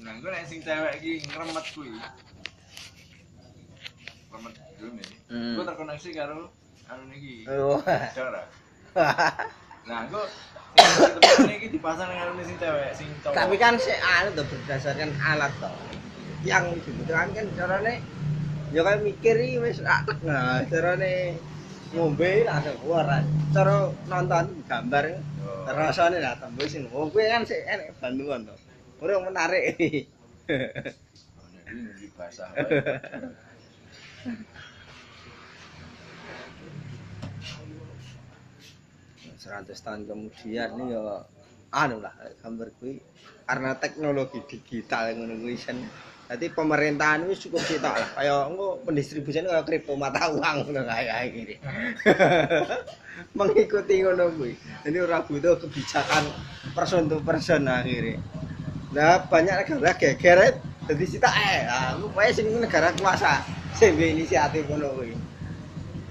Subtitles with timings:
[0.00, 1.90] Nah, gue nek sing cewek iki ngremet kuwi.
[4.30, 5.08] Ngremet dulu nih.
[5.30, 5.54] Hmm.
[5.56, 6.38] Gue terkoneksi karo
[6.90, 7.46] anu niki.
[7.48, 7.80] Oh.
[8.16, 8.42] Cara.
[9.88, 10.24] Nah, gue
[11.20, 13.34] temen iki dipasang karo sing cewek, sing cowok.
[13.36, 15.74] Tapi kan si anu tuh berdasarkan alat toh.
[16.44, 17.94] Yang dibutuhkan kan carane
[18.70, 21.36] ya kan mikir iki wis nah carane
[21.92, 23.24] ngombe langsung keluar.
[23.52, 25.04] Cara nonton gambar
[25.40, 25.64] Oh.
[25.72, 28.52] rasane lah tembus sing oh kuwi kan sik enek bantuan to.
[29.00, 29.80] Ora menarik.
[29.80, 30.04] Ini
[32.16, 32.30] wae.
[39.40, 41.24] 100 tahun kemudian nih ya
[41.72, 42.12] anu lah
[42.44, 43.00] gambar kuwi
[43.48, 45.80] karena teknologi digital ngono kuwi sen
[46.30, 48.06] Jadi pemerintahan itu cukup sitok lah.
[48.14, 51.58] Kayak engko pendistribusian kayak kripto mata uang ngono kayak gini.
[53.38, 54.54] Mengikuti ngono kuwi.
[54.86, 56.30] Jadi ora butuh kebijakan
[56.70, 58.22] person to person akhirnya.
[58.90, 60.58] Nah, banyak negara geger
[60.90, 61.62] jadi sitok eh.
[61.70, 63.46] Nah, lu wae sing negara kuasa
[63.78, 65.14] sing duwe inisiatif ngono kuwi.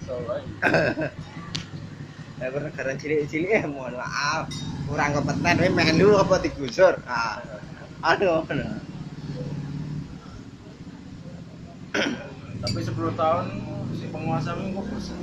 [0.07, 1.11] Soalnya
[2.39, 4.47] Ya negara cilik-cilik eh mohon maaf
[4.87, 6.95] kurang kompeten we melu apa digusur.
[7.03, 7.43] Ah.
[8.15, 8.47] Aduh.
[12.63, 13.45] tapi 10 tahun
[13.91, 15.19] si penguasa ini kok bosan.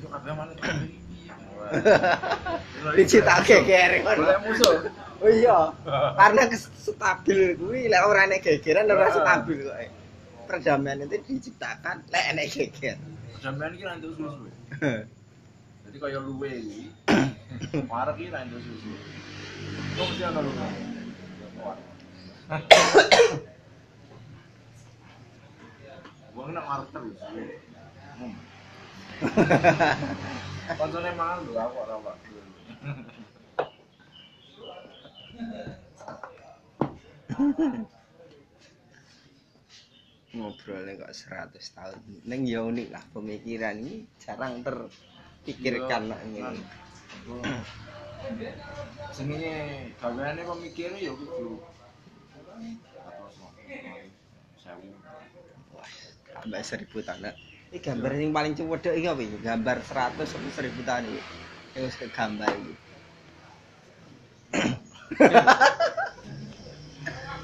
[0.00, 0.56] Yo kabeh mana
[2.96, 4.24] Dicitake Boleh ngono.
[4.46, 4.74] musuh.
[5.20, 5.68] Oh iya,
[6.16, 9.76] karena stabil kuwi lek ora enek gegeran ora stabil kok.
[9.76, 9.90] eh.
[10.48, 12.96] Perdamaian itu diciptakan lek enek geger.
[13.36, 14.48] Perdamaian iki nanti susu.
[15.84, 16.82] Jadi kaya luwe iki.
[17.84, 18.90] Marek iki nanti susu.
[20.00, 20.66] Kok mesti ana luwe.
[26.32, 27.16] Wong nak marek terus.
[30.78, 32.16] Koncone mangan lho aku ora Pak.
[40.30, 41.98] Ngobrolnya kok 100 tahun.
[42.22, 46.62] Neng ya unik lah pemikiran ini jarang terpikirkan nak ngene.
[49.10, 49.54] Senenge
[49.98, 51.58] gaweane pemikire ya kudu
[56.30, 57.49] tambah seribu tanah.
[57.70, 59.38] Ini gambar yang paling cewek iki apa ini?
[59.38, 61.22] Gambar 100 sampai seribu tahun ini.
[61.78, 62.74] Ini wis kegambar ini.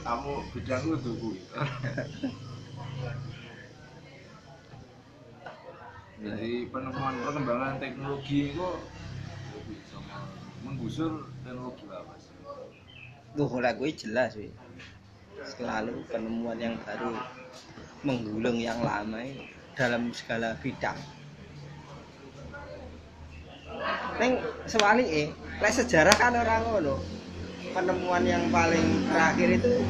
[0.02, 1.38] Kamu bidangku tuh kuwi.
[6.26, 8.68] Jadi penemuan perkembangan teknologi itu
[10.66, 12.34] menggusur teknologi mas.
[13.38, 14.50] Tuh, lah gue jelas wih.
[15.54, 17.14] Selalu penemuan yang baru
[18.02, 20.96] menggulung yang lama ini dalam segala bidang.
[24.16, 25.28] Neng sewali eh,
[25.60, 26.96] lek sejarah kan orang ngono.
[27.76, 29.84] Penemuan yang paling terakhir itu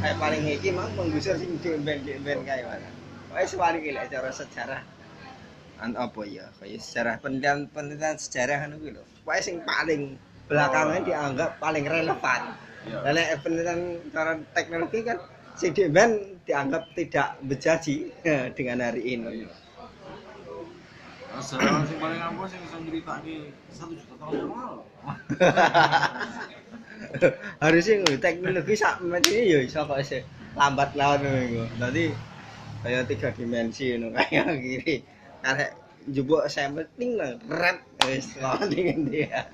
[0.00, 2.88] kayak paling iki mang menggusur sing demben demben kayak mana.
[3.28, 4.82] Kayak sewali lek cara sejarah
[5.80, 9.04] an apa ya kayak sejarah penelitian penelitian sejarah kan gitu.
[9.28, 10.16] Kayak sing paling
[10.48, 12.42] belakangan dianggap paling relevan.
[12.88, 12.98] Iya.
[13.04, 15.20] Dan lek penelitian cara teknologi kan
[15.60, 18.08] si Demen dianggap tidak berjanji
[18.56, 19.44] dengan hari ini.
[21.30, 24.82] Nah, sejarah sing paling apa sing bisa ceritake satu juta tahun yang lalu.
[27.62, 30.24] Harusnya ngono teknologi sak ini ya iso kok isih
[30.56, 31.68] lambat lawan ngono.
[31.76, 32.10] Dadi
[32.82, 35.04] kayak tiga dimensi ngono kayak gini.
[35.44, 35.76] Karek
[36.08, 37.78] njupuk sampel ting lah red
[38.08, 39.44] wis lawan dengan dia.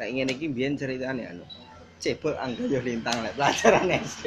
[0.00, 1.44] Nek ngene iki biyen ceritane anu.
[2.00, 4.24] Cebol angga yo lintang lek pelajaran SD.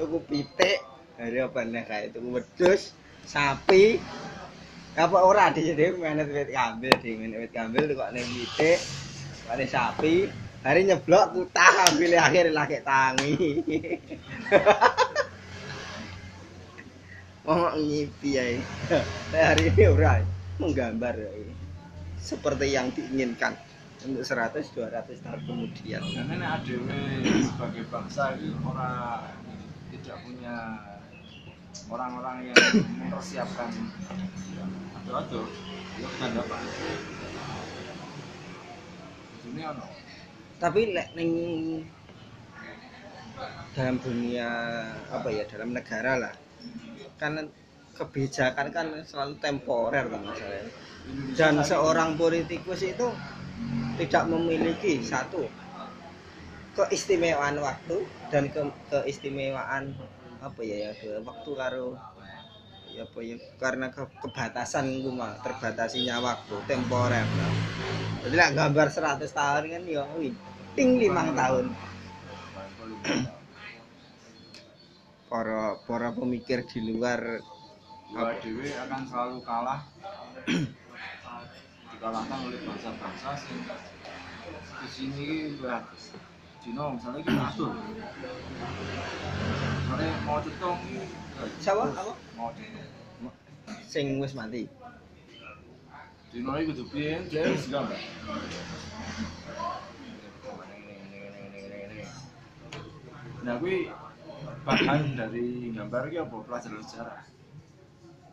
[0.00, 0.78] Tuku pitik,
[1.20, 2.96] hari apa nih kayak tuku wedhus,
[3.32, 4.00] sapi.
[4.96, 8.80] Apa ora di sini menet wit kambil di menet wit kambil kok nih pitik,
[9.44, 10.14] kok sapi.
[10.64, 13.36] Hari nyeblok kutah ambil akhir laki tangi.
[17.44, 18.30] Ngomong ngipi.
[19.30, 20.18] Nah, hari ini ora
[20.58, 21.14] menggambar.
[22.20, 23.56] Seperti yang diinginkan
[24.00, 26.00] untuk 100 200 tahun kemudian.
[26.00, 26.88] Karena ini ADW
[27.44, 29.28] sebagai bangsa ini orang
[29.90, 30.56] tidak punya
[31.90, 32.58] orang-orang yang
[33.02, 33.70] mempersiapkan
[35.00, 35.46] aduh-aduh
[35.98, 36.56] ya tanda apa
[39.50, 39.86] ini ano
[40.60, 41.32] Tapi lek ning
[43.72, 44.48] dalam dunia
[45.08, 46.34] apa ya dalam negara lah
[47.16, 47.48] kan
[47.96, 50.68] kebijakan kan selalu temporer kan masalahnya.
[51.32, 53.08] dan seorang politikus itu
[54.00, 55.44] tidak memiliki satu
[56.72, 58.00] keistimewaan waktu
[58.32, 59.92] dan ke keistimewaan
[60.40, 62.00] apa ya ya ada waktu karo
[62.96, 67.52] ya apa ya karena ke, kebatasan gue mah terbatasinya waktu temporer lah.
[68.24, 70.08] jadi lah gambar 100 tahun kan ya
[70.72, 71.76] ting limang tahun
[75.30, 77.44] para para pemikir di luar
[78.10, 79.86] Gua dewe akan selalu kalah
[82.00, 83.60] dikalahkan oleh bangsa-bangsa sing
[84.80, 85.84] di sini lihat
[86.64, 87.76] Cina misalnya kita atur
[89.84, 90.80] misalnya mau cetong
[91.60, 91.92] Siapa?
[91.92, 92.12] Apa?
[92.40, 92.48] mau
[93.84, 94.64] sing wis mati
[96.32, 98.00] Cina ini kudu piye dia wis gambar
[103.40, 103.88] Nah, gue
[104.68, 106.44] bahan dari gambar ini apa?
[106.44, 107.24] Pelajaran sejarah.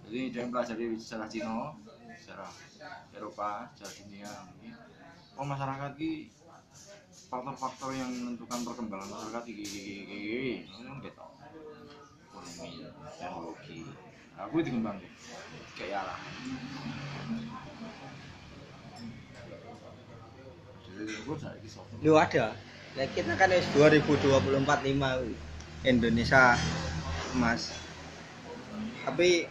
[0.04, 1.80] Jadi dia mempelajari sejarah Cina,
[2.20, 2.52] sejarah
[3.16, 4.32] Eropa, sejarah dunia.
[4.62, 4.70] Ini.
[5.38, 6.34] Oh masyarakat ini
[7.28, 11.26] faktor-faktor yang menentukan perkembangan masyarakat ini, ini, ini, kan gitu.
[12.32, 12.70] Ekonomi,
[13.20, 13.80] teknologi.
[14.38, 14.98] Gue dikembang
[15.78, 16.06] kayak
[21.38, 21.86] saya kisah.
[22.02, 22.58] lu ada
[22.98, 25.38] ya kita kan wis 2024 lima wih.
[25.86, 26.58] Indonesia
[27.38, 27.70] emas
[29.06, 29.46] tapi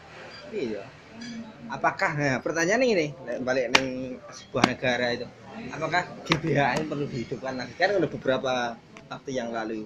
[0.50, 0.82] iya
[1.66, 3.06] apakah nah, pertanyaan ini
[3.42, 5.26] balik neng sebuah negara itu
[5.72, 7.74] apakah GBHN perlu dihidupkan lagi?
[7.74, 8.52] Kan udah beberapa
[9.08, 9.82] waktu yang lalu.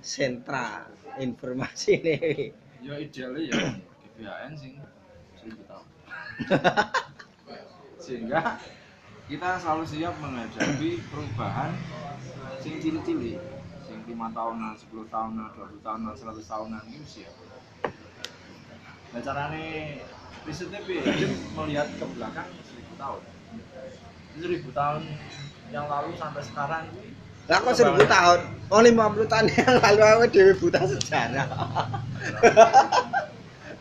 [0.00, 0.88] Sentra
[1.20, 4.52] informasi nih Ya idealnya ya GBHN
[5.36, 5.86] seribu tahun.
[8.04, 8.56] Sehingga
[9.28, 11.76] kita selalu siap menghadapi perubahan
[12.64, 13.36] sing cilik-cilik,
[13.84, 17.34] sing lima tahunan, 10 tahunan, 20 tahunan, 100 tahunan ini siap.
[19.10, 19.66] Nah caranya
[20.46, 21.02] risetnya piye?
[21.58, 23.22] Melihat ke belakang seribu tahun.
[24.38, 25.02] Seribu tahun
[25.70, 27.14] yang lalu sampai sekarang ini
[27.50, 28.40] lah kok seribu tahun
[28.70, 31.46] oh 50 tahun yang lalu aku dewi buta sejarah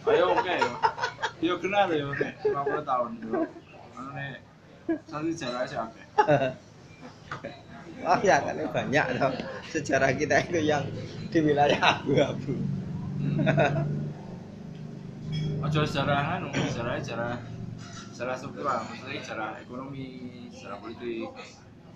[0.10, 0.74] Ayo oke yo.
[1.38, 3.46] Yo kenal yo nek 50 tahun yo.
[3.94, 4.42] Anu nek
[5.06, 6.02] satu sejarah sih oke.
[8.10, 9.38] oh ya kan banyak loh
[9.70, 10.82] sejarah kita itu yang
[11.30, 12.58] di wilayah abu-abu
[15.60, 17.36] Ojo sejarah anu, sejarah sejarah
[18.16, 20.08] sejarah struktural, maksudnya sejarah ekonomi,
[20.56, 21.28] sejarah politik.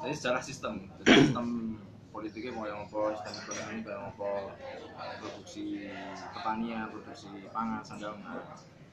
[0.04, 1.48] Jadi sejarah sistem, jadi sistem
[2.12, 4.32] politiknya mau yang apa, sistem ekonomi mau yang apa,
[5.24, 5.88] produksi
[6.36, 8.20] pertanian, produksi pangan, sandang,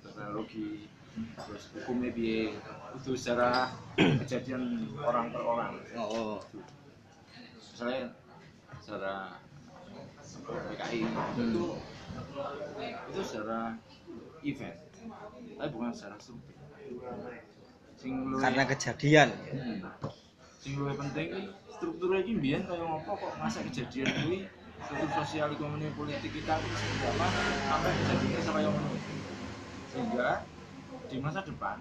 [0.06, 0.86] teknologi,
[1.18, 2.54] terus hukumnya biye,
[2.94, 5.82] itu sejarah kejadian orang per orang.
[5.98, 6.38] oh, oh.
[7.74, 8.14] misalnya
[8.78, 9.34] secara
[10.46, 11.02] PKI
[11.42, 11.66] itu
[13.10, 13.74] itu secara
[14.44, 14.76] event.
[15.60, 16.56] Tapi bukan secara struktur
[18.00, 19.28] sing karena kejadian.
[19.52, 19.84] Hmm.
[20.60, 21.42] sing luwih penting iki
[21.72, 24.38] strukturnya iki mbiyen kaya ngopo kok masa kejadian kuwi?
[24.80, 27.26] Struktur sosial ekonomi politik kita seperti apa
[27.68, 28.76] sampai kejadiannya sampai yang
[29.90, 30.28] sehingga
[31.10, 31.76] di masa depan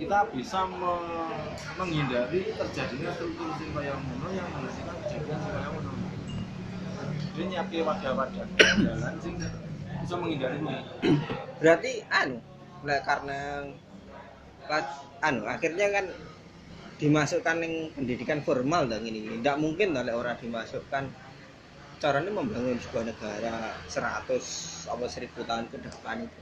[0.00, 5.92] kita bisa me- menghindari terjadinya struktur sing kaya ngono yang menghasilkan kejadian sing kaya ngono.
[7.36, 8.46] Dia nyiapke wadah-wadah
[8.80, 9.34] jalan sing
[10.02, 10.76] bisa menghindari ini
[11.60, 12.38] berarti anu
[12.84, 13.68] lah karena
[15.20, 16.06] anu akhirnya kan
[17.00, 19.40] dimasukkan yang pendidikan formal dong ini.
[19.40, 21.08] Tidak mungkin oleh orang dimasukkan.
[22.00, 26.38] Caranya membangun sebuah negara 100 apa 1000 tahun ke depan itu.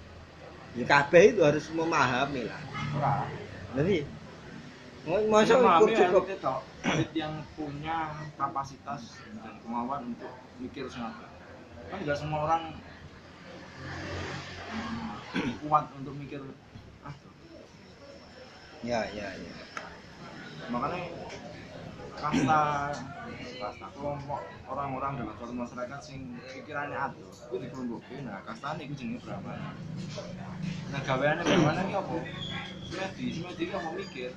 [0.83, 2.61] Ya kabeh itu harus memahami lah.
[2.95, 3.15] Ora
[3.79, 4.03] jadi
[5.07, 6.25] mau masa ukur cukup
[7.15, 11.27] yang punya kapasitas dan kemauan untuk mikir semua.
[11.91, 12.63] Kan nggak semua orang
[15.63, 16.41] kuat untuk mikir
[17.05, 17.15] ah
[18.85, 19.55] ya ya ya.
[20.73, 21.09] makanya
[22.19, 22.61] kasta
[23.59, 29.23] kasta kelompok orang-orang dalam suatu masyarakat sing pikirannya atuh itu dikelompokin nah kasta ini jenenge
[29.23, 29.71] brahmana.
[30.91, 32.15] Nah gaweane brahmana ini apa?
[32.91, 33.89] Semedi semedi ini apa?
[33.95, 34.31] Mikir.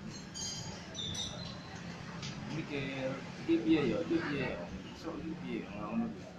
[2.53, 3.09] Mikir
[3.45, 3.97] iki piye ya?
[4.05, 4.63] Iki piye ya?
[5.01, 5.61] Iki piye?
[5.73, 6.05] Nah, ngono.
[6.11, 6.31] Kuwi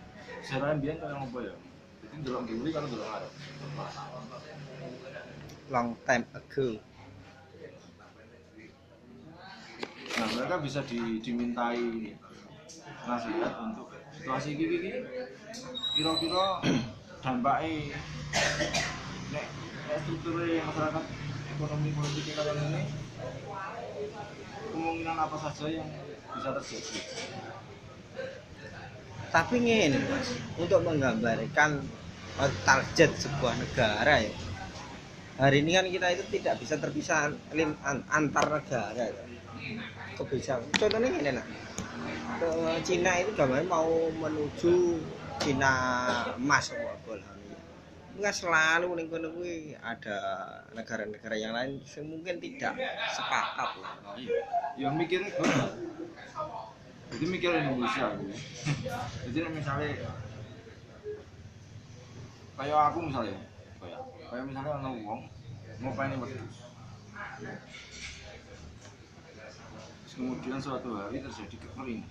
[0.42, 1.54] sejarah mbiyen kaya ngopo ya
[2.21, 3.33] ndelok ngendi karo ndelok ngarep.
[5.73, 6.69] Long time ago.
[10.12, 12.12] Nah, mereka bisa di, dimintai
[13.09, 14.92] nasihat untuk situasi ini, ini
[15.97, 16.61] kira-kira
[17.25, 17.97] dampaknya
[19.33, 19.47] nek,
[19.88, 21.04] nek strukturnya masyarakat
[21.57, 22.83] ekonomi politik kalian ini
[24.73, 25.88] kemungkinan apa saja yang
[26.37, 26.97] bisa terjadi?
[29.33, 30.28] Tapi ngene mas
[30.61, 31.81] untuk menggambarkan
[32.38, 34.32] target sebuah negara ya.
[35.40, 37.32] Hari ini kan kita itu tidak bisa terpisah
[38.12, 39.24] antar negara ya.
[40.12, 41.46] kebijakan contohnya gini nak.
[42.82, 44.98] Cina itu gambarnya mau menuju
[45.40, 45.72] Cina
[46.36, 46.74] emas
[48.12, 49.32] Enggak selalu ning kono
[49.80, 50.18] ada
[50.76, 52.76] negara-negara yang lain yang mungkin tidak
[53.08, 53.96] sepakat lah.
[54.20, 54.44] iya.
[54.76, 55.32] Ya mikirnya
[57.16, 58.12] jadi mikir Indonesia.
[58.20, 58.36] Gitu
[59.32, 59.96] jadi misalnya
[62.62, 63.35] kayak aku misalnya.
[63.83, 64.00] Kayak
[64.31, 65.21] kayak misalnya ada uang
[65.83, 66.62] mau pengen wedus
[70.07, 72.07] Terus kemudian suatu hari terjadi kekeringan.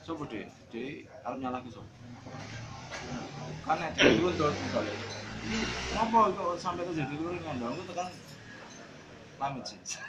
[0.00, 1.84] Sopo deh, deh harus nyala sopo
[3.68, 4.96] Kan nek dhewe tuntut misalnya
[5.92, 7.60] Ngapa kok sampai terjadi kekeringan?
[7.60, 7.76] Dong?
[7.76, 8.08] Itu kan
[9.36, 10.00] climate change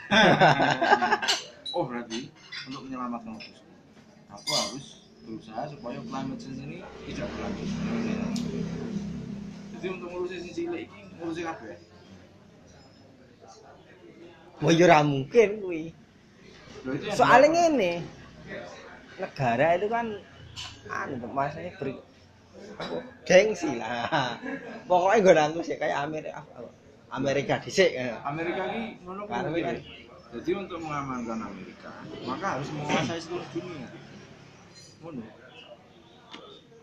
[1.76, 2.32] Oh berarti
[2.72, 3.60] untuk menyelamatkan wedus
[4.32, 7.68] Aku harus berusaha supaya climate change ini tidak berlanjut
[9.72, 11.76] Jadi untuk ngurusin si cilik ini ngurusin kabeh
[14.62, 15.90] Wah ya ora mungkin kuwi.
[17.18, 17.92] Soalnya ngene.
[19.18, 20.06] Negara itu kan
[20.86, 21.74] anu maksudnya
[22.78, 24.38] apa, gengsi lah.
[24.86, 26.46] Pokoknya gue nanggu sih kayak Amerika
[27.10, 27.90] Amerika dhisik.
[27.90, 28.14] eh.
[28.22, 29.82] Amerika ini ngono kan- mikir.
[30.32, 31.90] Jadi untuk mengamankan Amerika,
[32.24, 33.84] maka harus menguasai seluruh dunia.
[35.02, 35.22] Ngono.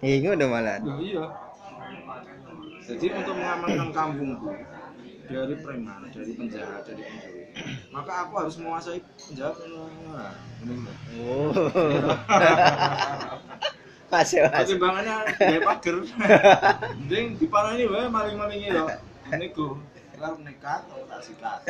[0.04, 0.78] Iya ngono malah.
[0.84, 1.24] Loh, iya.
[2.84, 4.52] Jadi untuk mengamankan kampungku
[5.30, 7.44] dari preman, dari penjahat, dari pencuri,
[7.96, 9.56] maka aku harus menguasai penjahat.
[9.56, 10.36] Nah,
[10.68, 10.92] ini.
[11.24, 11.54] Oh.
[14.10, 14.74] Masuk masuk.
[14.74, 16.02] Pertimbangannya gaya pager.
[16.02, 18.90] Mending diparani wae maling-malinge lho.
[19.38, 19.78] Niku.
[20.18, 21.62] Lah nekat atau tak sikat.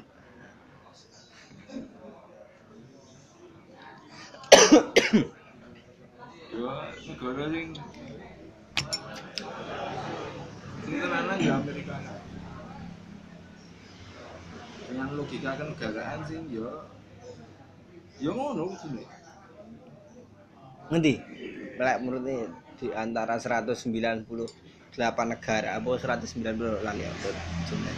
[4.70, 4.78] Yo,
[7.10, 7.74] negara sing
[10.86, 11.98] sing tenanan ya Amerika.
[14.86, 16.86] Dengan logika kenegaraan sih yo
[18.22, 19.02] yo ngono kudune.
[20.94, 21.14] Ngendi?
[21.74, 22.22] Lek menurut
[22.78, 23.90] di antara 198
[25.26, 27.28] negara apa 190 lali apa
[27.66, 27.96] jumlah.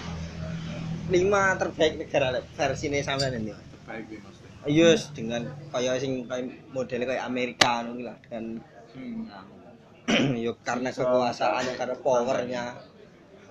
[1.13, 3.53] Lima terbaik negara lek versine sampean nanti.
[3.85, 4.95] Baik gue maksudnya.
[4.95, 5.43] Yes, dengan
[5.75, 12.77] kayak sing kayak modelnya kayak Amerika ngono lah dan Hmm, yo karena kekuasaannya karena powernya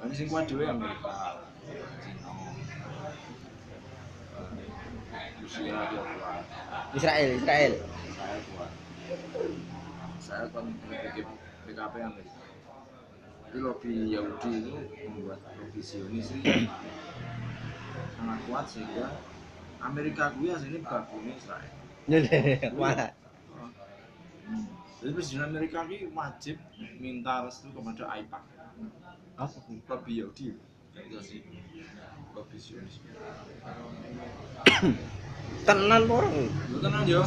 [0.05, 1.41] Ini sing kuat dhewe Amerika.
[6.93, 7.73] Israel Israel
[10.21, 10.65] Saya kuat
[11.65, 12.41] PKP Amerika.
[13.51, 14.75] Jadi lobby Yahudi itu
[15.09, 16.29] membuat lobby Zionis
[18.15, 19.05] sangat kuat sehingga
[19.81, 21.73] Amerika gue aslinya bagusnya Israel.
[22.77, 23.07] mana
[25.01, 26.61] Jadi Presiden Amerika ini wajib
[27.01, 28.43] minta restu kepada AIPAC.
[29.41, 29.57] apa
[29.89, 30.53] Lobby Yahudi.
[30.93, 31.41] Itu sih.
[32.37, 33.01] Lobby Zionis.
[35.67, 37.25] tenan orang Lu tenang yo.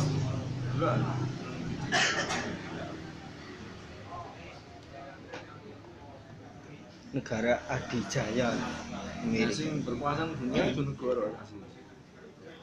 [7.14, 8.54] Negara adijaya
[9.50, 11.62] sing berkuasa dunia itu negara asli.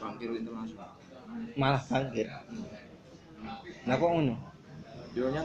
[0.02, 0.90] Bangkir internasional.
[1.56, 2.28] malah bangkit
[3.86, 4.36] nah kok ngono
[5.12, 5.28] Yo.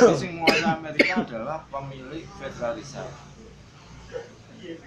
[0.00, 3.12] Jadi sing menguasai Amerika adalah pemilik Federal Reserve.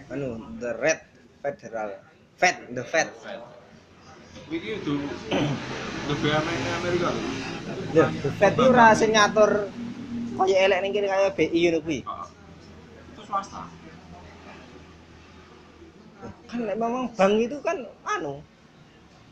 [0.10, 1.01] anu the red
[1.41, 1.89] federal
[2.38, 3.41] fed the fed Fed.
[4.50, 4.93] Iki itu
[6.10, 7.10] the BMN Amerika.
[7.93, 9.70] Loh, the fed itu sing ngatur
[10.34, 12.00] kaya elek ning kene kaya BI ngono kuwi
[13.13, 13.70] Itu swasta.
[16.53, 18.38] Kan memang bank itu kan anu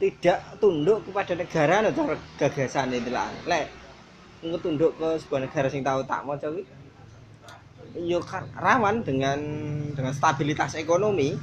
[0.01, 3.29] tidak tunduk kepada negara cara gagasan itu lah.
[3.45, 3.69] Lek
[4.65, 6.65] tunduk ke sebuah negara sing tahu tak mau kuwi
[8.01, 8.17] yo
[8.57, 9.37] rawan dengan
[9.93, 11.37] dengan stabilitas ekonomi.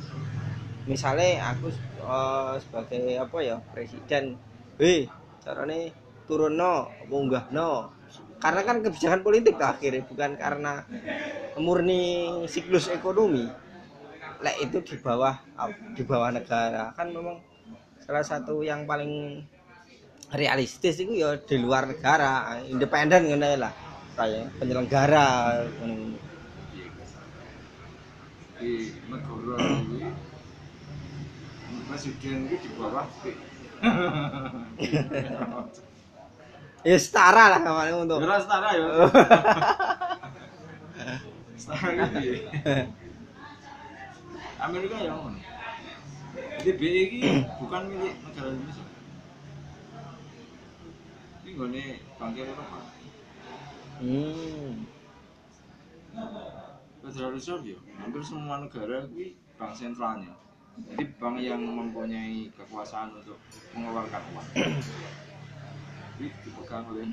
[0.90, 1.70] Misalnya aku
[2.02, 4.34] eh, sebagai apa ya presiden
[4.82, 5.06] hei
[5.38, 5.94] carane
[6.26, 7.94] turun no munggah no
[8.42, 10.86] karena kan kebijakan politik akhirnya bukan karena
[11.58, 13.50] murni siklus ekonomi
[14.38, 15.34] lek itu di bawah
[15.98, 17.42] di bawah negara kan memang
[17.98, 19.42] salah satu yang paling
[20.32, 23.72] realistis itu ya di luar negara independen ngono lah
[24.18, 25.64] kayak penyelenggara.
[28.58, 30.10] Di negara ini
[31.88, 33.06] presiden itu di bawah
[36.86, 38.86] ya setara lah kemarin untuk Ya setara ya.
[41.58, 43.07] setara gitu.
[44.58, 45.40] Amerika ya ngono.
[46.58, 47.20] Jadi BI ini
[47.62, 48.86] bukan milik negara Indonesia.
[51.42, 51.84] Ini gone
[52.18, 52.78] bangkir Eropa.
[53.98, 54.72] hmm.
[57.02, 60.30] Federal Reserve ya, hampir semua negara ini bank sentralnya
[60.86, 63.34] jadi bank yang mempunyai kekuasaan untuk
[63.74, 64.48] mengeluarkan uang
[66.14, 67.10] jadi dipegang oleh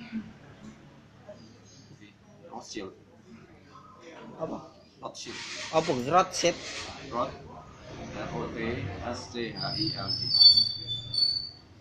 [2.53, 2.93] Rothschild
[4.37, 4.74] apa
[5.05, 5.37] Rothschild
[5.69, 6.57] apa Rothschild
[7.13, 7.33] Roth
[8.17, 8.57] R O T
[9.05, 10.21] S C H I L D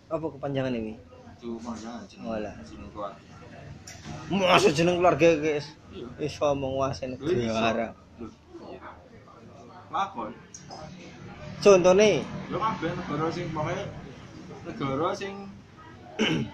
[0.05, 1.01] apa kepanjangan ini?
[1.33, 2.53] Itu jeneng Walah.
[2.61, 3.25] jeneng keluarga
[4.29, 5.65] Masa jeneng keluarga guys
[6.21, 7.97] iso menguasai negara
[9.89, 10.31] lakon.
[11.63, 12.21] Contohnya?
[12.51, 13.85] Yo kabeh negara sing pokoknya
[14.69, 15.33] negara sing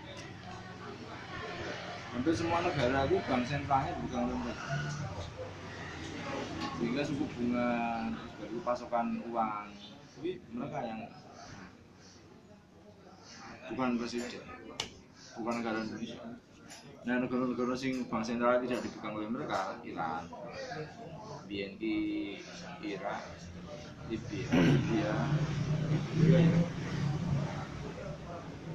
[2.11, 4.77] hampir semua negara itu bank sentralnya bukan pemerintah
[6.81, 7.69] sehingga suku bunga
[8.09, 9.69] terus baru pasokan uang
[10.49, 11.05] mereka yang
[13.69, 14.41] bukan presiden
[15.37, 16.25] bukan negara Indonesia.
[17.05, 20.25] Nah negara-negara sing bank sentral tidak dipegang oleh mereka Iran
[21.45, 21.97] BNI
[22.81, 23.21] Irak
[24.09, 24.49] Libya
[26.17, 26.59] Libya ya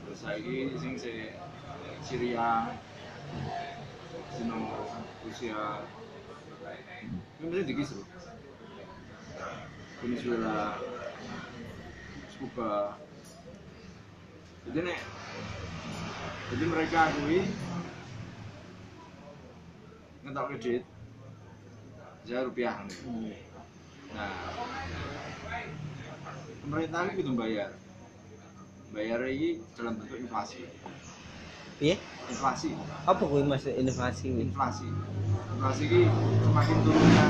[0.07, 1.35] terus lagi sing se
[2.07, 2.71] Syria
[4.31, 4.59] Sino
[5.27, 5.83] Rusia
[7.37, 8.03] ini mesti dikisru
[10.01, 10.81] Venezuela
[12.37, 12.97] Cuba.
[14.69, 15.01] Jadi nek
[16.53, 17.41] jadi mereka akui
[20.25, 20.83] ngetok kredit
[22.27, 22.81] saya rupiah.
[24.17, 24.33] Nah
[26.65, 27.71] pemerintah ini itu bayar
[28.97, 30.65] bayar ini dalam bentuk inflasi.
[31.85, 32.01] Iya
[32.33, 32.73] inflasi.
[33.05, 34.89] Apa mas inovasi kuwi inflasi
[35.57, 36.01] inflasi ini
[36.45, 37.25] semakin turunnya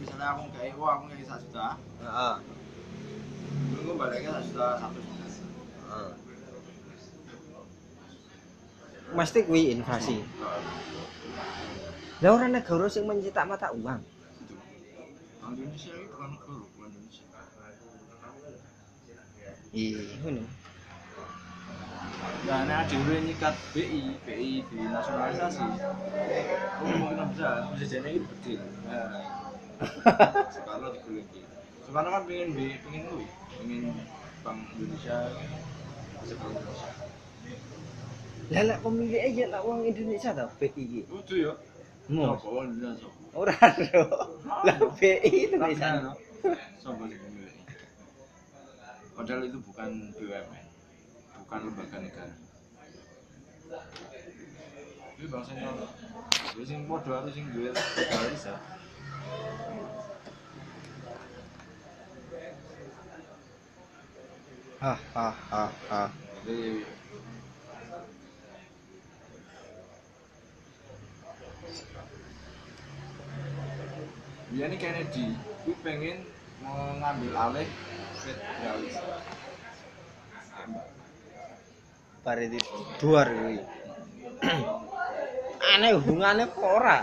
[0.00, 1.68] misalnya aku kayak oh aku kayak satu juta.
[2.04, 2.34] Heeh.
[3.94, 4.98] Baliknya satu juta satu
[9.14, 10.18] mesti kuwi inflasi.
[12.18, 14.02] Lah ora negara sing mencetak mata uang.
[15.44, 17.24] Indonesia ini bukan negara Indonesia.
[19.74, 20.63] Iya ngono
[22.44, 25.64] Nah, ini ada yang nyikat BI, BI di nasionalisasi.
[25.64, 28.60] Oh, mungkin bisa, bisa jadi ini bedil.
[30.52, 31.26] Soekarno digulung.
[31.88, 33.26] Soekarno kan pengen B, pengen gue,
[33.58, 33.82] pengen
[34.44, 36.90] Bank Indonesia, Bank Indonesia.
[38.52, 41.52] lah lek aja lah uang Indonesia tau BI Itu ya.
[42.12, 42.36] Mo.
[42.36, 43.24] Sopo Bank Indonesia sopo.
[43.34, 44.04] ora lho
[44.68, 46.12] lah BI Indonesia
[46.76, 47.56] Sopo sih pemilik.
[49.16, 50.66] Padahal itu bukan BUMN,
[51.54, 52.34] bukan lembaga negara.
[55.14, 55.78] Ini bangsa yang
[56.54, 58.54] Ya sing podo harus sing duwe negara bisa.
[64.82, 66.02] ha ha ha ha
[66.42, 66.82] Jadi
[74.54, 75.34] Dia ini Kennedy,
[75.66, 76.18] gue pengen
[76.62, 77.68] mengambil alih
[78.22, 78.94] federalis.
[82.24, 82.58] Bare di
[82.96, 83.60] duar kuwi
[85.76, 86.98] aneh hubungannya apa ora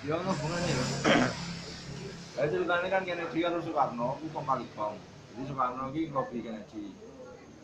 [0.00, 0.84] Ya ono hubungannya ya.
[2.40, 4.96] Lah ceritanya kan Kennedy karo Soekarno, itu kok kali bom.
[4.96, 6.96] Jadi Soekarno ini ngopi Kennedy.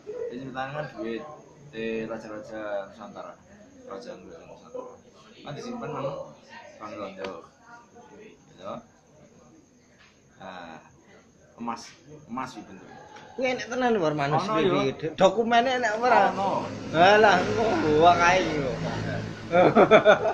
[0.05, 1.25] Jadi ceritanya kan duit
[1.73, 3.33] eh raja-raja Nusantara,
[3.89, 4.93] raja Nusantara.
[5.41, 6.07] Kan disimpan nang
[6.77, 7.33] Bank Londo.
[8.53, 8.73] Gitu.
[10.37, 10.77] Nah,
[11.57, 11.81] emas,
[12.29, 13.16] emas itu bentuknya.
[13.37, 14.81] Kuwi enek tenan luar manus Ono, yo.
[14.81, 16.65] iki dokumennya enek ora Ono.
[16.89, 18.75] Alah, kok gua kae kok.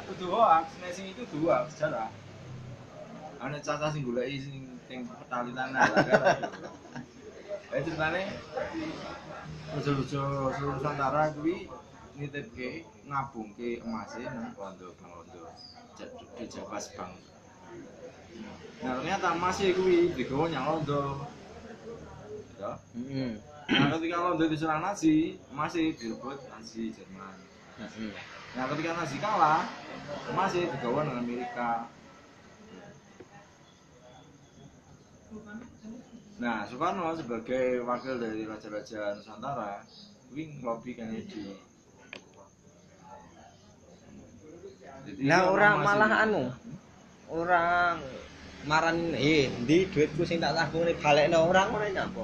[0.07, 2.07] Itu hoax, nek sing itu dua sejarah.
[3.43, 4.55] Ana caca sing goleki sing
[4.87, 6.47] sing petalitan lah kan.
[7.75, 8.23] Eh ceritane
[9.83, 11.67] seluruh Nusantara kuwi
[12.15, 15.51] nitipke ngabungke emasnya nang Londo Bang Londo.
[15.99, 17.19] Jadi Jawas Bang.
[18.79, 21.27] Nah ternyata emasnya kuwi digawa nyang Londo.
[22.93, 23.31] Heeh.
[23.63, 27.35] Nah ketika Londo diserang Nazi, emasnya direbut Nazi Jerman.
[27.79, 28.11] Heeh.
[28.53, 29.63] Nah ketika Nazi kalah,
[30.35, 31.87] masih digawa dengan Amerika.
[36.37, 39.81] Nah Soekarno sebagai wakil dari raja-raja Nusantara,
[40.35, 41.55] wing lobby Kennedy.
[45.03, 46.43] Jadi ono orang masih- malah anu.
[47.33, 47.95] Orang
[48.63, 52.23] maran eh di duitku sing tak tabung nih balekno orang ora nyapa.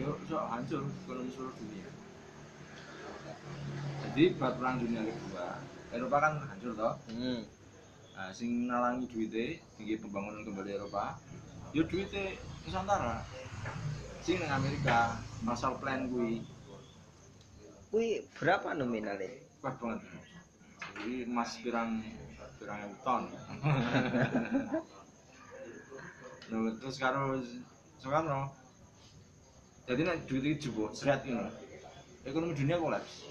[0.00, 1.88] Ayo sok hancur ekonomi seluruh dunia.
[4.00, 5.60] Jadi buat perang dunia kedua,
[5.92, 6.96] Eropa kan hancur toh.
[7.12, 7.44] Hmm.
[8.16, 11.16] Nah, sing nalangi duitnya tinggi pembangunan kembali Eropa
[11.72, 12.36] yo duitnya
[12.68, 13.24] Nusantara
[14.20, 16.44] sing nang Amerika Marshall Plan kuwi
[17.88, 19.40] Kuwi berapa nominalnya?
[19.64, 20.00] kuat banget
[21.00, 22.04] jadi emas pirang
[22.60, 23.24] pirang ton
[26.52, 27.40] Lho, terus karo
[28.04, 28.52] Soekarno
[29.88, 31.50] jadi nek duit iki jebuk seret ngono
[32.26, 33.28] ekonomi dunia kolaps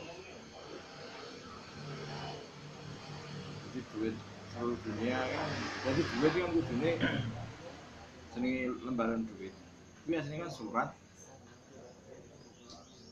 [3.70, 4.16] jadi duit
[4.54, 5.50] seluruh dunia kan
[5.86, 6.92] jadi duit itu kan kudune
[8.34, 9.54] jenenge lembaran duit
[10.06, 10.90] itu aslinya kan surat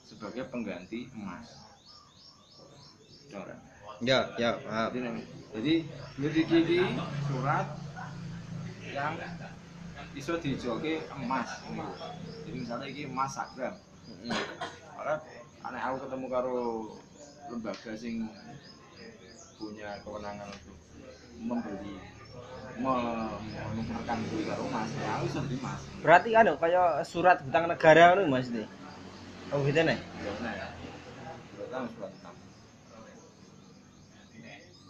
[0.08, 1.67] sebagai pengganti emas
[3.28, 3.60] Coret.
[4.00, 4.89] Ya, ya, paham.
[4.95, 5.04] Jadi,
[5.52, 5.73] jadi
[6.15, 6.80] duit iki
[7.28, 7.67] surat
[8.95, 9.19] yang
[10.17, 11.62] iso dijualke emas.
[12.45, 13.77] Jadi misalnya iki emas sak gram.
[14.10, 14.34] Mm.
[14.97, 15.13] Maka
[15.62, 16.56] aneh aku ketemu karo
[17.53, 18.25] lembaga sing
[19.58, 20.77] punya kewenangan untuk
[21.38, 21.95] membeli
[22.82, 23.38] me-
[23.73, 24.89] menukarkan duit karo emas.
[24.97, 25.80] Ya aku iso beli emas.
[26.01, 28.65] Berarti kan kaya surat hutang negara ngono Mas iki.
[29.53, 29.95] Oh, gitu nih.
[29.95, 30.67] Ya ya.
[31.56, 32.36] Surat surat utang.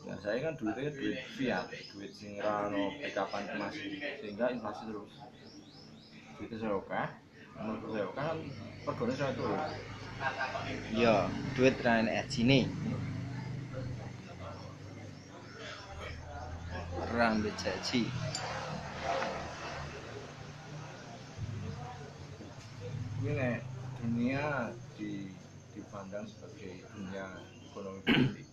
[0.07, 3.75] Ya saya kan duitnya duit fiat, duit sing ono backupan emas
[4.23, 5.13] sehingga inflasi terus.
[6.39, 7.03] Duitnya saya oke,
[7.59, 8.37] menurut saya oke kan
[8.87, 9.59] pergone saya turun.
[10.95, 11.27] Iya,
[11.59, 12.71] duit ra enek ajine.
[17.03, 18.07] Orang bejaji.
[23.27, 23.59] Ini
[23.99, 25.27] dunia di
[25.75, 27.27] dipandang sebagai dunia
[27.67, 28.46] ekonomi politik.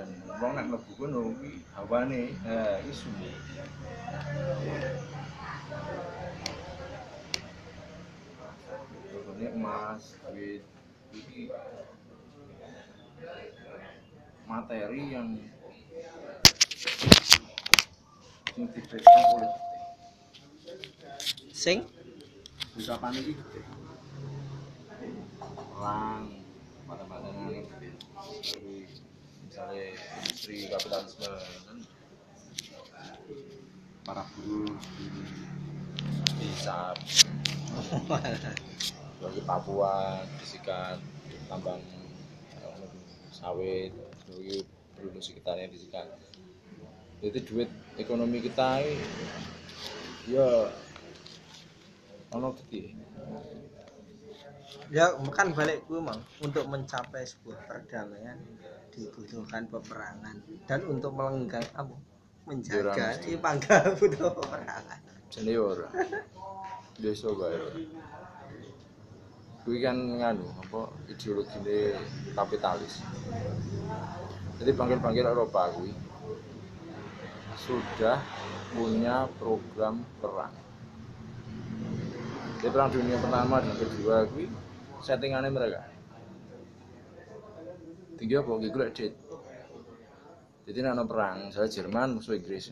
[0.00, 2.32] Dan wong nek mlebu kono kuwi hawane.
[2.48, 3.12] Eh isu.
[9.12, 10.64] Contohnya emas, duit,
[11.12, 11.52] ini
[14.48, 15.36] materi yang
[18.56, 19.52] yang diberikan oleh
[21.52, 21.84] Sing?
[22.72, 23.60] Ucapan ini gede
[25.76, 26.24] lang
[26.88, 27.92] pada gede
[29.50, 31.26] misalnya industri kapitalisme.
[31.66, 31.78] Kan
[34.06, 34.78] para buruh
[36.38, 36.94] bisa.
[39.20, 40.96] Bagi Papua disikat
[41.50, 41.82] tambang
[43.40, 43.90] sawit
[44.28, 44.62] bagi
[44.94, 46.06] penduduk sekitarnya disikat
[47.24, 48.84] jadi duit ekonomi kita
[50.28, 50.68] ya
[52.36, 52.92] ono gede
[54.90, 58.34] Ya, kan balik gue mang untuk mencapai sebuah perdamaian
[58.90, 60.42] dibutuhkan peperangan.
[60.66, 61.94] Dan untuk melenggang apa?
[62.50, 64.98] Menjaga di pangkal butuh peperangan.
[65.30, 65.86] jadi ora.
[66.98, 67.58] Biasa bae
[69.62, 71.94] kuwi kan nganu apa ideologi
[72.34, 73.06] kapitalis.
[74.58, 75.94] Jadi panggil-panggil Eropa kuwi
[77.54, 78.18] sudah
[78.74, 80.50] punya program perang.
[82.58, 84.50] Jadi perang dunia pertama dan kedua kuwi
[85.00, 85.82] settingannya mereka?
[88.20, 88.50] Tinggi apa?
[88.60, 89.14] Gue golek duit
[90.70, 92.70] jadi nek ana perang misalnya Jerman musuh Inggris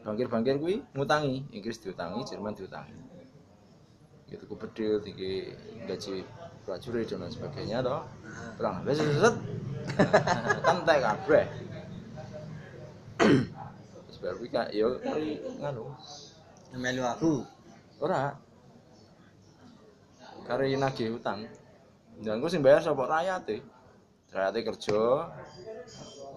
[0.00, 1.44] bangkir-bangkir kuwi ngutangi.
[1.52, 2.96] Inggris diutangi Jerman diutangi.
[4.32, 5.52] Gitu ku bedil tinggi
[5.84, 6.24] gaji
[6.64, 8.08] prajurit dan lain sebagainya toh.
[8.56, 8.80] Perang.
[8.88, 9.36] Wis set
[10.64, 11.44] kan entek kabeh.
[14.08, 15.92] Terus baru kuwi kak yo mari nganu.
[16.80, 17.44] Melu aku.
[18.00, 18.34] ora
[20.42, 21.48] kare nagih utang
[22.22, 23.08] dan gue sing bayar sapa?
[23.08, 23.58] Rakyat e.
[24.30, 25.00] Rakyat kerja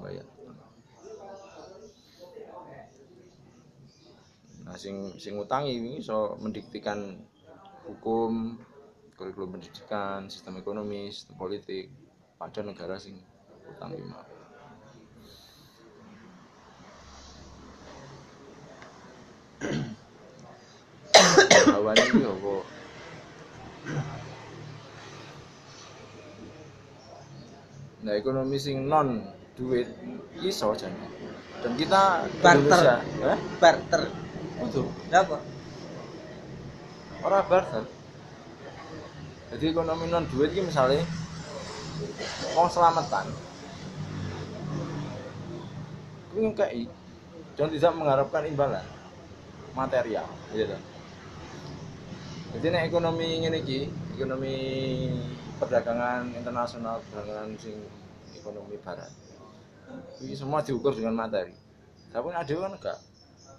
[0.01, 0.25] bayar.
[4.65, 7.21] Nah sing sing utangi ini iso mendiktikan
[7.85, 8.57] hukum
[9.13, 11.93] kurikulum pendidikan sistem ekonomi sistem politik
[12.41, 13.21] pada negara sing
[13.69, 14.25] utang lima
[21.71, 22.53] Hawane iki apa?
[28.05, 29.25] Nah, ekonomi sing non
[29.57, 29.89] duit
[30.45, 30.93] iso jan.
[31.63, 33.01] Dan kita Barter.
[33.01, 33.39] Eh?
[33.57, 34.01] Barter.
[34.61, 34.83] Kudu.
[35.09, 35.37] Apa?
[37.25, 37.83] Ora barter.
[39.49, 41.01] Jadi ekonomi non duit iki misalnya
[42.53, 43.25] mau selamatan.
[46.29, 46.83] Kuwi ngekei
[47.55, 48.83] dan tidak mengharapkan imbalan
[49.71, 50.75] material, gitu.
[52.53, 54.55] Jadi nek ekonomi ngene iki, ekonomi
[55.57, 57.79] perdagangan internasional, perdagangan sing
[58.37, 59.09] ekonomi barat.
[60.21, 61.55] Ini semua diukur dengan materi.
[62.13, 62.99] Tapi ada kan enggak.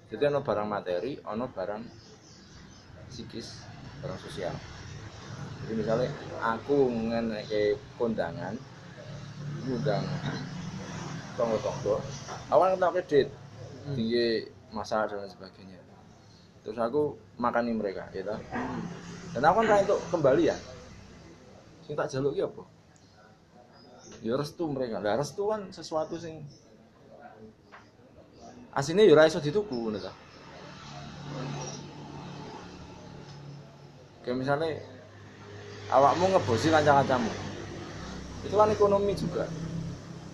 [0.06, 1.82] Jadi ono barang materi, ono barang
[3.10, 3.66] psikis,
[4.04, 4.54] barang sosial.
[5.66, 8.54] Jadi misalnya aku ngeneke kondangan,
[9.66, 10.06] ngundang
[11.34, 11.98] tonggo-tonggo,
[12.54, 13.28] awalnya tak kredit,
[13.92, 15.80] tinggi masak dan lain sebagainya.
[16.66, 18.34] Terus aku makani mereka, gitu.
[19.30, 20.58] Dan aku kan untuk kembalian.
[21.86, 22.62] Sing tak jaluk ki apa?
[24.26, 24.98] Ya restu mereka.
[24.98, 26.42] Lah restu kan sesuatu sing
[28.74, 30.10] asine ya iso dituku ngono ta.
[34.26, 34.74] kayak misalnya
[35.86, 37.30] awakmu ngebosi kanca-kancamu
[38.42, 39.46] itu kan ekonomi juga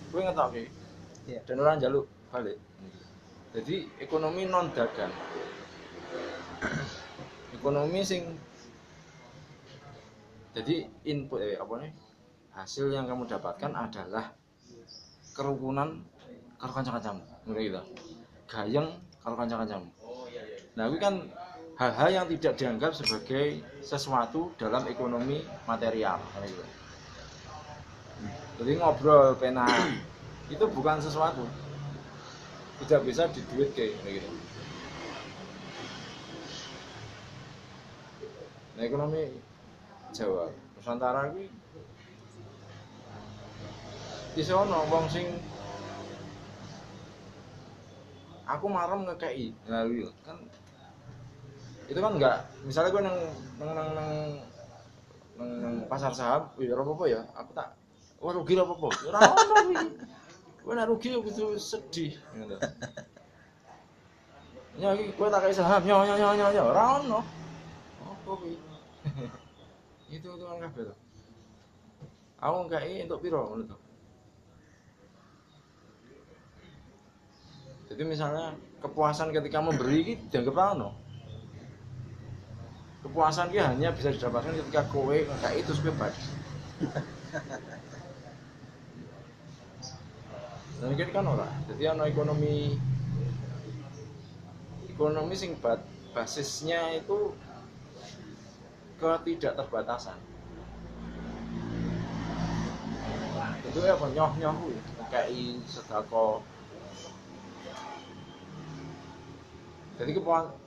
[0.09, 0.65] gue ngetoke
[1.23, 1.39] Iya.
[1.45, 2.57] dan orang jaluk balik
[3.53, 5.13] jadi ekonomi non dagang
[7.55, 8.27] ekonomi sing
[10.53, 11.91] jadi input eh, apa nih
[12.53, 14.35] hasil yang kamu dapatkan adalah
[15.33, 16.05] kerukunan
[16.61, 17.23] karo kanca-kancamu.
[17.49, 17.81] Ngono gitu.
[18.45, 18.87] Gayeng
[19.25, 19.89] karo kanca-kancamu.
[20.77, 21.25] Nah itu kan
[21.79, 26.21] hal-hal yang tidak dianggap sebagai sesuatu dalam ekonomi material.
[26.45, 26.65] Gitu.
[28.61, 29.65] jadi ngobrol pena
[30.53, 31.47] itu bukan sesuatu.
[32.85, 34.42] Tidak bisa diduit kayak gitu
[38.85, 39.23] ekonomi
[40.13, 40.51] Jawa.
[40.77, 41.47] Nusantara kuwi
[44.33, 45.29] iso ono wong sing
[48.49, 50.37] aku marem ngekei nah iya kan
[51.85, 53.17] itu kan enggak misalnya gue nang
[53.61, 54.09] nang nang nang,
[55.37, 57.77] nang, nang pasar saham ya apa ya aku tak
[58.17, 59.19] wah rugi apa apa ono
[59.69, 59.75] kuwi
[60.65, 62.55] gue nak rugi tuh sedih gitu
[64.81, 68.33] ya kowe tak kei saham nyo nyo nyo nyo nyo ora apa
[70.15, 70.95] itu kan kabeh to.
[72.43, 73.77] Aku ngekei untuk piro ngono
[77.93, 80.91] jadi misalnya kepuasan ketika memberi ini dianggap apa
[83.05, 86.15] kepuasan ini hanya bisa didapatkan ketika kowe kayak itu bebas
[90.83, 91.47] dan ini kan ora?
[91.71, 92.75] Jadi ada ekonomi
[94.91, 95.79] ekonomi sing bat,
[96.11, 97.31] basisnya itu
[98.99, 100.17] ketidakterbatasan.
[103.69, 104.55] Itu ya apa nyoh nyoh
[105.09, 105.29] kayak
[105.65, 106.45] sedako.
[109.97, 110.63] Jadi kepuasan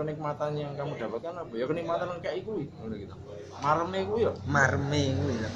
[0.00, 1.52] kenikmatan yang kamu dapatkan apa?
[1.52, 3.14] Ya kenikmatan yang kayak itu ngono gitu.
[3.60, 4.32] Marme itu ya?
[4.48, 5.50] Marme kuwi lho.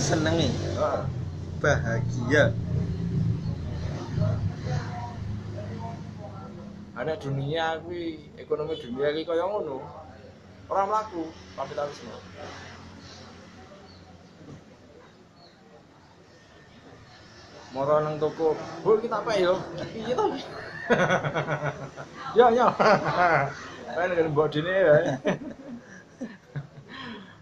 [0.00, 0.48] senenge.
[0.80, 1.04] Ah,
[1.60, 2.56] bahagia.
[6.98, 9.84] Ada dunia kuwi ekonomi dunia iki kaya ngono
[10.68, 11.22] ora mlaku
[11.56, 12.12] kapitalisme
[17.68, 19.52] Moro nang toko, "Bu, kita apa ya?"
[19.92, 20.24] Piye to?
[22.36, 22.68] Ya, ya.
[23.92, 24.94] Kan dengan mbok dene ya.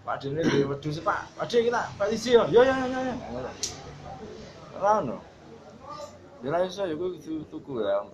[0.07, 1.27] Pak Dene di wedhus, Pak.
[1.35, 2.47] Pak Dene kita Pak Lisi ya.
[2.47, 3.15] Ya, ya, ya, ya.
[4.79, 5.19] Ora ono.
[6.43, 8.07] Ya ora iso ya kuwi kudu tuku ya.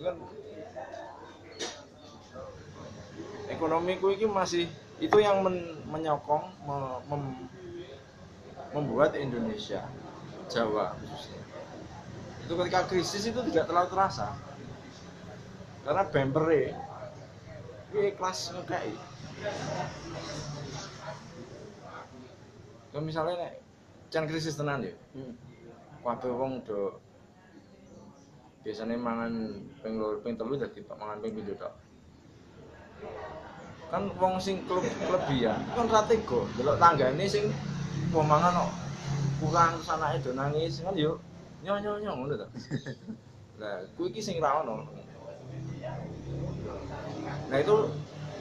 [0.00, 0.16] Kan
[3.52, 4.66] ekonomi ku iki masih
[4.98, 7.48] itu yang men- menyokong me- mem-
[8.72, 9.84] membuat Indonesia
[10.48, 11.40] Jawa khususnya.
[12.44, 14.32] Itu ketika krisis itu tidak terlalu terasa.
[15.84, 16.46] Karena bemper
[17.92, 18.94] ini kelas ngekei.
[22.92, 23.52] Kalau misalnya nek
[24.12, 24.92] can krisis tenan ya?
[25.16, 25.32] Hmm.
[26.02, 26.98] kabeh wong do
[28.66, 31.74] biasanya mangan ping loro ping telu dadi mangan ping pindho tok
[33.92, 35.60] kan wong sing klub kelebihan.
[35.76, 36.48] Kan ra tega.
[36.56, 37.52] Delok tanggane sing
[38.08, 38.72] wong mangan kok
[39.44, 40.80] kurang anake do nangis.
[40.80, 41.20] Kan yo
[41.60, 42.48] nyo nyo nyo ngono to.
[43.60, 44.88] Lah kuwi iki sing ra ono.
[47.52, 47.76] Nah itu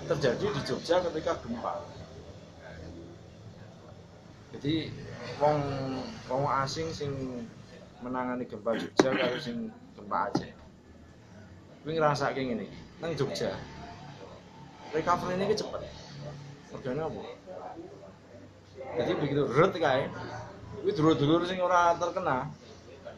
[0.08, 1.84] terjadi di Jogja ketika gempa.
[4.56, 4.88] Jadi
[5.40, 5.60] wong
[6.32, 7.12] wong asing sing
[8.00, 9.68] menangani gempa Jogja karo sing
[10.00, 10.52] gempa Aceh.
[11.84, 12.72] Kuwi ngrasake ngene
[13.04, 13.52] nang Jogja
[14.92, 15.82] recovery ini cepet
[16.72, 17.22] mergane apa?
[19.02, 20.08] Jadi begitu rut kae
[20.82, 22.52] kuwi dulur-dulur sing ora terkena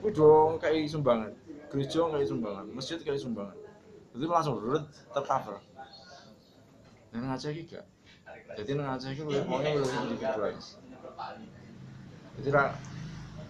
[0.02, 1.32] kuwi do kayak sumbangan.
[1.74, 3.58] Gereja kayak sumbangan masjid kayak sumbangan.
[4.14, 5.58] Jadi langsung rut tercover.
[7.14, 7.86] Dan Aceh iki gak?
[8.58, 10.82] Jadi nang Aceh iki luwih wonge luwih individualis
[12.42, 12.74] jadi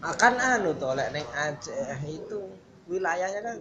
[0.03, 2.39] akan anu to lek ning Aceh itu
[2.91, 3.57] wilayahnya kan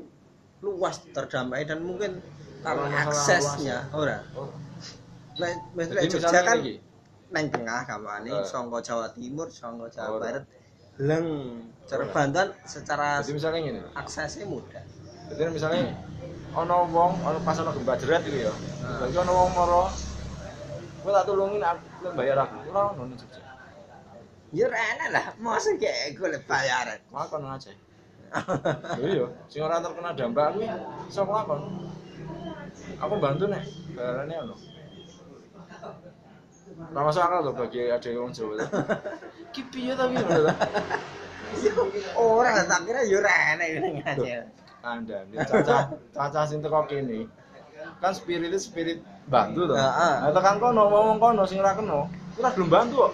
[0.63, 2.19] luas terdamai dan mungkin
[2.63, 4.49] Kalau aksesnya ora oh,
[5.35, 6.59] jadi lek Jogja kan
[7.33, 8.45] neng tengah kampanye Eh.
[8.47, 10.45] sangka Jawa Timur sangka Jawa Oh, Barat
[11.01, 11.27] leng
[11.89, 12.13] cara Oh.
[12.13, 14.85] bantuan secara jadi misalnya ngene aksesnya mudah
[15.33, 15.97] Jadi misalnya
[16.53, 18.53] ono wong ono pas ono gempa jerat gitu ya.
[18.85, 19.01] Nah.
[19.01, 19.83] Jadi ono wong moro
[21.03, 22.55] gue tak tulungin aku bayar aku.
[22.69, 23.41] Ora ono ning Jogja.
[24.53, 27.73] ya enak lah masa kayak gue bayaran Lakon aja.
[29.01, 30.69] Iya, sing ora terkena dampak kuwi
[31.09, 31.61] iso lakon.
[33.03, 33.63] Aku bantu nek
[33.97, 34.55] bayarane ono.
[36.93, 38.55] Ora masuk akal tuh bagi ada wong Jawa.
[38.65, 38.69] tuh.
[39.53, 40.53] Ki piye ta ki ngono
[42.17, 43.21] orang tak kira ya
[43.55, 44.41] enak ning Aceh
[44.83, 47.31] Anda, ini caca caca sing teko kene.
[48.03, 48.99] kan spirit itu spirit
[49.31, 50.15] bantu tuh Heeh.
[50.27, 52.07] nah tekan kono ngomong kono sing ora kena
[52.39, 53.13] ora gelem bantu kok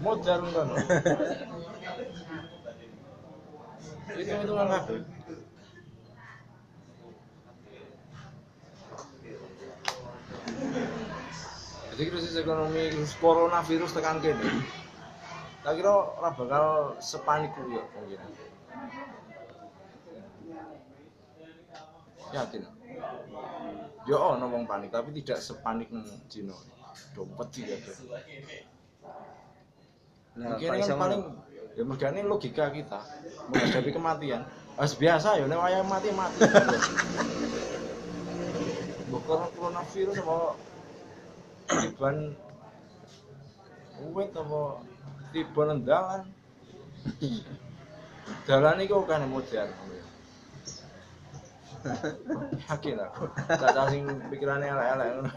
[0.00, 0.76] modal kono
[4.16, 5.00] itu itu kan kabeh
[11.98, 14.38] jadi krisis ekonomi krisis coronavirus tekan kene
[15.66, 18.22] tak kira ora bakal sepanik kuwi ya mungkin
[22.30, 22.62] yakin
[24.06, 26.54] ya ono wong panik tapi tidak sepanik nang Cina
[27.18, 27.92] dompet sih ada
[30.38, 31.22] Nah, mungkin kan paling
[31.74, 33.02] ya mergane logika kita.
[33.50, 34.46] Menghadapi kematian.
[34.78, 36.46] Harus biasa ya nek wayang mati mati.
[39.10, 40.54] Bukan coronavirus apa
[41.68, 42.32] tiban
[44.00, 44.60] uwet apa
[45.30, 46.22] tiba nendalan
[48.48, 49.70] dalan iku kan modern
[52.68, 54.02] yakin aku caca sing
[54.32, 55.30] pikirannya elek-elek ngono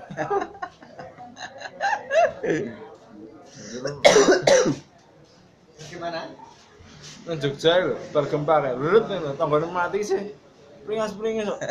[5.92, 6.28] Gimana?
[7.28, 10.34] Nang Jogja lho, bergempa kayak rut lho, tanggane mati sih.
[10.84, 11.62] Pringas-pringas kok.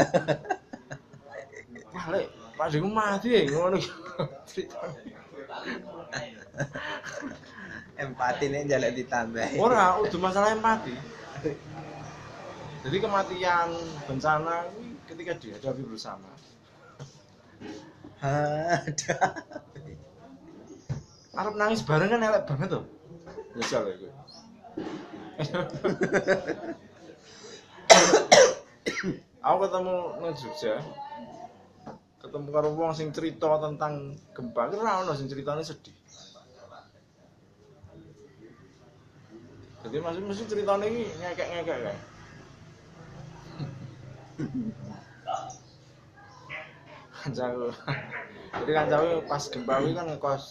[1.90, 3.79] Balik, Pak Deng mati ya ngono.
[8.00, 9.61] Empati nih jalan ditambah.
[9.61, 10.96] Ora, udah masalah empati.
[12.80, 13.68] Jadi kematian
[14.09, 14.64] bencana
[15.04, 16.33] ketika dihadapi bersama.
[18.20, 19.16] Ada.
[21.37, 22.85] Arab nangis bareng kan elek banget tuh.
[23.56, 24.12] Bisa lho gue.
[29.40, 30.74] Aku ketemu nang Jogja.
[32.31, 35.90] Ketemu karo wong sing cerita tentang gempa, ora ono sing ceritane sedih.
[39.83, 41.97] Jadi masih mesti ceritanya ini ngekek-ngekek kan.
[47.19, 47.69] Kancaku.
[48.62, 50.45] Jadi kancaku pas gempa kuwi kan ngekos.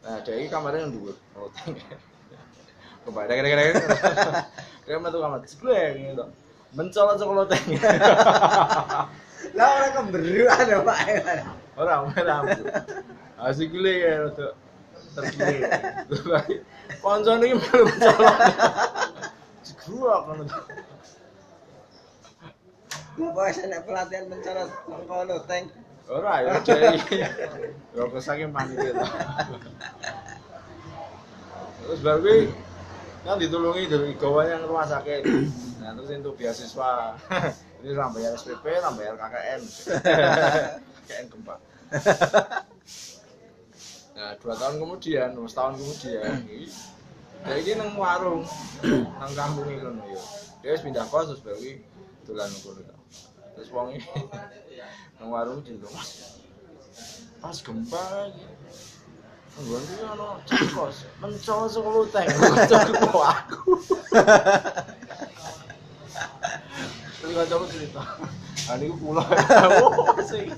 [0.00, 1.16] Nah, dia ini kamarnya yang dhuwur.
[1.36, 1.52] Oh.
[3.04, 3.76] Gempa kira-kira.
[4.88, 6.24] Kayak metu kamar jebleng gitu.
[6.72, 7.64] Mencolot sekolah teng.
[9.54, 10.98] Lah orang kemberu ada Pak.
[11.74, 12.36] Ora ora.
[13.40, 14.52] Asik gile ya untuk
[15.16, 15.68] tergile.
[17.00, 18.36] Koncone iki melu mencolot.
[19.64, 20.44] Jegruak ngono.
[23.20, 25.72] Bapak saya pelatihan mencolot mengkono tank.
[26.10, 27.00] Ora ya jadi.
[27.96, 29.04] Ya kok saking panik itu.
[31.80, 32.38] Terus baru kuwi
[33.20, 35.22] kan ditulungi dari gawa yang rumah sakit.
[35.80, 37.16] Nah, terus untuk beasiswa
[37.80, 39.60] ini orang bayar SPP, orang bayar KKN.
[41.08, 41.54] KKN gempa.
[44.20, 46.44] Nah, dua tahun kemudian, setahun kemudian,
[47.40, 48.44] dia ini nang warung,
[49.16, 50.20] nang kampung itu no, ya.
[50.60, 52.82] Dia pindah kos terus baru nang kono.
[53.56, 53.96] Terus wong
[55.16, 56.36] nang warung jendong Mas.
[57.40, 58.28] Pas gempa
[59.60, 63.72] iki ono cakos, mencol sekolo teng, mencol aku.
[67.30, 68.02] Terus kancaku cerita.
[68.66, 69.22] Ah niku kula.
[69.86, 70.50] Oh, sing.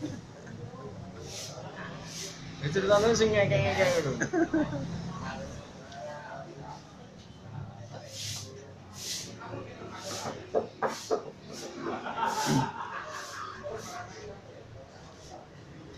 [2.64, 4.12] Ini ceritanya sing ngekek-ngekek ngono.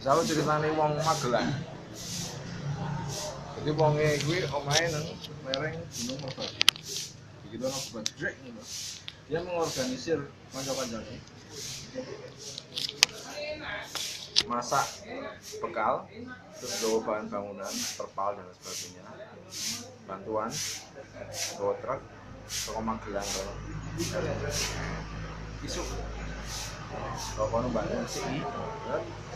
[0.02, 1.50] Saya ceritanya wong Magelang.
[3.62, 5.06] Jadi wonge kuwi omahe nang
[5.46, 6.58] lereng Gunung Merbabu.
[7.46, 8.62] Begitu ono badrek ngono.
[9.24, 10.20] Dia mengorganisir
[10.52, 11.16] kanca-kancane.
[14.44, 14.86] Masak
[15.64, 16.04] bekal,
[16.60, 19.04] terus bawa bahan bangunan, terpal dan sebagainya.
[20.04, 20.52] Bantuan,
[21.56, 22.00] bawa truk,
[22.44, 23.56] toko Magelang kalau
[27.34, 28.44] kalau kono bantuan CI,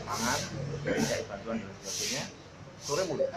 [0.04, 0.40] mangan,
[0.84, 2.24] kayak bantuan dan sebagainya.
[2.84, 3.28] Sore mulai.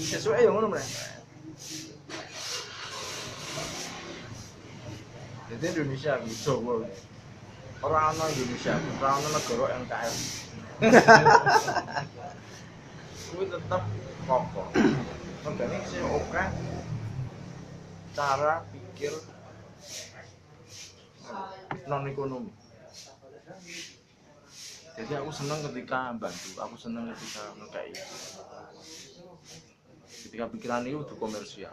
[0.00, 1.20] Sesuai yang ngono mereka.
[5.50, 6.14] Jadi Indonesia
[6.62, 6.86] wow.
[7.82, 10.14] orang ono Indonesia, orang ono negara NKR.
[13.30, 13.82] Kuwi tetap
[14.30, 14.66] kokoh.
[15.42, 16.44] Makanya sih oke
[18.10, 19.14] cara pikir
[21.86, 22.50] non ekonomi.
[24.98, 27.94] Jadi aku seneng ketika bantu, aku seneng ketika ngekei.
[30.28, 31.72] Ketika pikiran itu udah komersial,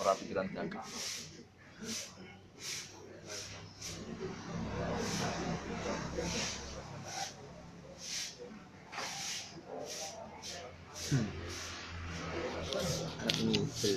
[0.00, 0.88] orang pikiran dagang.
[13.20, 13.96] Arep ngibel.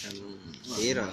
[0.00, 0.16] Jam
[0.74, 1.06] piro?